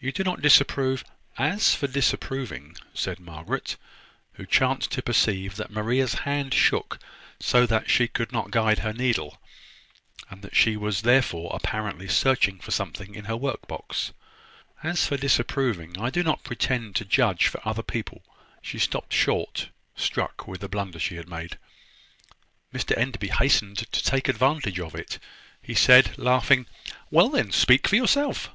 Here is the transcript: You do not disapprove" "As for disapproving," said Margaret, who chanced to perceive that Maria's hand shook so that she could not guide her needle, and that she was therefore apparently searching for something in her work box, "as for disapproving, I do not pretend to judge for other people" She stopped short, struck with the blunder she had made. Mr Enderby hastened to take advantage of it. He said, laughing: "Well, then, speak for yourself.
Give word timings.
You 0.00 0.10
do 0.10 0.24
not 0.24 0.42
disapprove" 0.42 1.04
"As 1.54 1.72
for 1.72 1.86
disapproving," 1.86 2.76
said 2.94 3.20
Margaret, 3.20 3.76
who 4.32 4.44
chanced 4.44 4.90
to 4.90 5.02
perceive 5.02 5.54
that 5.54 5.70
Maria's 5.70 6.14
hand 6.26 6.52
shook 6.52 6.98
so 7.38 7.64
that 7.66 7.88
she 7.88 8.08
could 8.08 8.32
not 8.32 8.50
guide 8.50 8.80
her 8.80 8.92
needle, 8.92 9.40
and 10.28 10.42
that 10.42 10.56
she 10.56 10.76
was 10.76 11.02
therefore 11.02 11.52
apparently 11.54 12.08
searching 12.08 12.58
for 12.58 12.72
something 12.72 13.14
in 13.14 13.26
her 13.26 13.36
work 13.36 13.68
box, 13.68 14.12
"as 14.82 15.06
for 15.06 15.16
disapproving, 15.16 15.96
I 15.96 16.10
do 16.10 16.24
not 16.24 16.42
pretend 16.42 16.96
to 16.96 17.04
judge 17.04 17.46
for 17.46 17.60
other 17.64 17.84
people" 17.84 18.24
She 18.62 18.80
stopped 18.80 19.12
short, 19.12 19.68
struck 19.94 20.48
with 20.48 20.60
the 20.62 20.68
blunder 20.68 20.98
she 20.98 21.14
had 21.14 21.28
made. 21.28 21.56
Mr 22.74 22.98
Enderby 22.98 23.28
hastened 23.28 23.78
to 23.92 24.02
take 24.02 24.28
advantage 24.28 24.80
of 24.80 24.96
it. 24.96 25.20
He 25.62 25.74
said, 25.76 26.18
laughing: 26.18 26.66
"Well, 27.12 27.28
then, 27.28 27.52
speak 27.52 27.86
for 27.86 27.94
yourself. 27.94 28.50